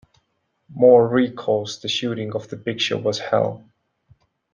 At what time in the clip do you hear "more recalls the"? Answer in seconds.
0.73-1.87